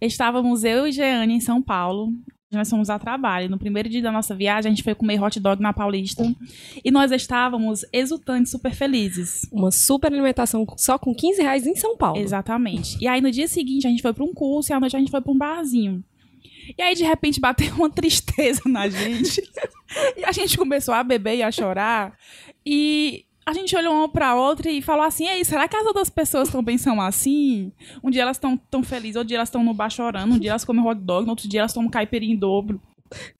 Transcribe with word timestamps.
Estávamos 0.00 0.64
eu 0.64 0.86
e 0.86 0.92
Jeane 0.92 1.34
em 1.34 1.40
São 1.40 1.62
Paulo. 1.62 2.12
Nós 2.52 2.70
fomos 2.70 2.88
a 2.88 2.98
trabalho. 2.98 3.50
No 3.50 3.58
primeiro 3.58 3.88
dia 3.88 4.02
da 4.02 4.12
nossa 4.12 4.34
viagem, 4.34 4.70
a 4.70 4.74
gente 4.74 4.84
foi 4.84 4.94
comer 4.94 5.20
hot 5.20 5.38
dog 5.40 5.60
na 5.60 5.72
Paulista. 5.72 6.24
E 6.84 6.90
nós 6.90 7.10
estávamos 7.10 7.84
exultantes, 7.92 8.52
super 8.52 8.72
felizes. 8.72 9.42
Uma 9.50 9.70
super 9.70 10.12
alimentação 10.12 10.64
só 10.76 10.98
com 10.98 11.14
15 11.14 11.42
reais 11.42 11.66
em 11.66 11.74
São 11.74 11.96
Paulo. 11.96 12.18
Exatamente. 12.18 12.96
E 13.00 13.08
aí, 13.08 13.20
no 13.20 13.30
dia 13.30 13.48
seguinte, 13.48 13.86
a 13.86 13.90
gente 13.90 14.02
foi 14.02 14.12
para 14.12 14.24
um 14.24 14.32
curso 14.32 14.72
e 14.72 14.74
à 14.74 14.80
noite 14.80 14.96
a 14.96 14.98
gente 14.98 15.10
foi 15.10 15.20
para 15.20 15.32
um 15.32 15.38
barzinho. 15.38 16.04
E 16.78 16.82
aí, 16.82 16.94
de 16.94 17.04
repente, 17.04 17.40
bateu 17.40 17.74
uma 17.74 17.90
tristeza 17.90 18.62
na 18.66 18.88
gente. 18.88 19.42
e 20.16 20.24
a 20.24 20.32
gente 20.32 20.56
começou 20.56 20.94
a 20.94 21.02
beber 21.02 21.36
e 21.36 21.42
a 21.42 21.50
chorar. 21.50 22.16
E 22.64 23.24
a 23.46 23.52
gente 23.52 23.76
olhou 23.76 23.92
uma 23.92 24.08
pra 24.08 24.34
outra 24.34 24.70
e 24.70 24.80
falou 24.80 25.04
assim: 25.04 25.26
Ei, 25.26 25.44
será 25.44 25.68
que 25.68 25.76
as 25.76 25.86
outras 25.86 26.08
pessoas 26.08 26.48
também 26.48 26.78
são 26.78 27.00
assim? 27.00 27.72
Um 28.02 28.10
dia 28.10 28.22
elas 28.22 28.36
estão 28.36 28.56
tão 28.56 28.82
felizes, 28.82 29.16
outro 29.16 29.28
dia 29.28 29.38
elas 29.38 29.48
estão 29.48 29.62
no 29.62 29.74
bar 29.74 29.90
chorando, 29.90 30.34
um 30.34 30.38
dia 30.38 30.50
elas 30.50 30.64
comem 30.64 30.84
hot 30.84 31.00
dog, 31.00 31.24
no 31.24 31.30
outro 31.30 31.48
dia 31.48 31.60
elas 31.60 31.72
tomam 31.72 31.90
caipirinha 31.90 32.34
em 32.34 32.38
dobro. 32.38 32.80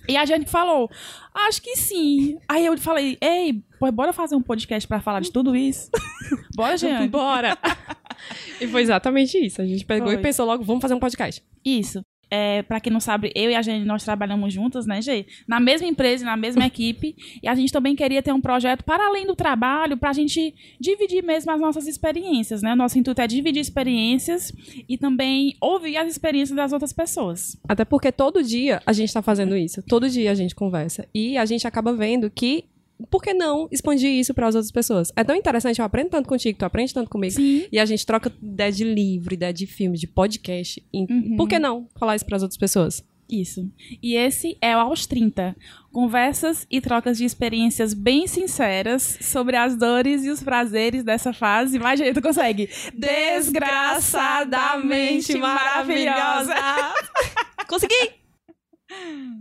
E 0.09 0.17
a 0.17 0.25
gente 0.25 0.49
falou, 0.49 0.91
acho 1.33 1.61
que 1.61 1.77
sim. 1.77 2.39
Aí 2.49 2.67
eu 2.67 2.77
falei, 2.79 3.19
ei, 3.21 3.63
pô, 3.79 3.91
bora 3.91 4.13
fazer 4.13 4.37
um 4.37 4.43
podcast 4.43 4.87
pra 4.87 5.01
falar 5.01 5.21
de 5.21 5.33
tudo 5.33 5.57
isso? 5.57 5.91
bora, 6.55 6.77
gente. 6.77 7.09
Bora! 7.09 7.59
e 8.61 8.69
foi 8.69 8.83
exatamente 8.83 9.39
isso. 9.39 9.61
A 9.61 9.67
gente 9.67 9.85
pegou 9.85 10.09
Foi. 10.09 10.17
e 10.17 10.23
pensou 10.23 10.47
logo, 10.47 10.63
vamos 10.63 10.83
fazer 10.83 10.95
um 10.95 11.01
podcast. 11.01 11.43
Isso. 11.65 12.05
É, 12.31 12.63
para 12.63 12.81
quem 12.81 12.93
não 12.93 13.01
sabe, 13.01 13.33
eu 13.35 13.51
e 13.51 13.55
a 13.55 13.63
Jenny, 13.63 13.85
nós 13.85 14.05
trabalhamos 14.05 14.53
juntas, 14.53 14.87
né, 14.87 15.01
Gê? 15.01 15.27
Na 15.47 15.61
mesma 15.61 15.87
empresa, 15.87 16.25
na 16.25 16.37
mesma 16.37 16.65
equipe. 16.67 17.15
E 17.43 17.49
a 17.49 17.55
gente 17.55 17.73
também 17.73 17.95
queria 17.95 18.23
ter 18.23 18.33
um 18.33 18.41
projeto 18.41 18.83
para 18.85 19.07
além 19.07 19.27
do 19.27 19.37
trabalho, 19.37 19.97
para 19.97 20.11
a 20.11 20.13
gente 20.13 20.55
dividir 20.81 21.23
mesmo 21.23 21.51
as 21.53 21.61
nossas 21.61 21.87
experiências, 21.87 22.63
né? 22.63 22.75
Nosso 22.75 22.99
intuito 22.99 23.21
é 23.21 23.27
dividir 23.27 23.61
experiências 23.61 24.53
e 24.89 24.97
também 24.97 25.57
ouvir 25.61 25.97
as 25.97 26.11
experiências 26.11 26.57
das 26.57 26.73
outras 26.73 26.93
pessoas. 26.93 27.57
Até 27.69 27.85
porque 27.85 28.11
todo 28.11 28.43
dia 28.43 28.83
a 28.87 28.93
gente 28.93 29.13
tá 29.13 29.23
fazendo 29.23 29.57
isso. 29.57 29.83
Todo 29.83 30.09
dia 30.09 30.31
a 30.31 30.35
gente 30.35 30.55
conversa. 30.55 31.07
E 31.15 31.37
a 31.37 31.45
gente 31.45 31.67
acaba 31.67 31.93
vendo 31.93 32.31
que. 32.31 32.65
Por 33.11 33.23
que 33.23 33.35
não 33.35 33.69
expandir 33.73 34.11
isso 34.11 34.33
para 34.33 34.47
as 34.47 34.55
outras 34.55 34.71
pessoas? 34.71 35.13
É 35.17 35.25
tão 35.25 35.35
interessante, 35.35 35.81
eu 35.81 35.85
aprendo 35.85 36.11
tanto 36.11 36.29
contigo, 36.29 36.59
tu 36.59 36.65
aprende 36.65 36.95
tanto 36.95 37.11
comigo. 37.11 37.35
Sim. 37.35 37.67
E 37.71 37.79
a 37.79 37.85
gente 37.85 38.07
troca 38.07 38.33
ideia 38.41 38.71
de 38.71 38.85
livro, 38.85 39.35
ideia 39.35 39.53
de 39.53 39.67
filme, 39.67 39.99
de 39.99 40.07
podcast. 40.07 40.83
Uhum. 40.93 41.37
Por 41.37 41.49
que 41.49 41.59
não 41.59 41.89
falar 41.97 42.17
isso 42.17 42.25
para 42.25 42.37
as 42.37 42.43
outras 42.43 42.57
pessoas? 42.57 43.05
Isso. 43.29 43.69
E 44.03 44.15
esse 44.15 44.57
é 44.61 44.77
o 44.77 44.81
Aos 44.81 45.07
30. 45.07 45.57
Conversas 45.91 46.67
e 46.71 46.81
trocas 46.81 47.19
de 47.19 47.25
experiências 47.25 47.93
bem 47.95 48.27
sinceras 48.27 49.19
sobre 49.21 49.57
as 49.57 49.77
dores 49.77 50.25
e 50.25 50.31
os 50.31 50.43
prazeres 50.43 51.03
dessa 51.03 51.33
fase. 51.33 51.79
Gente, 51.97 52.15
tu 52.15 52.23
consegue. 52.23 52.69
Desgraçadamente 52.93 55.37
maravilhosa. 55.39 56.55
Consegui! 57.67 58.13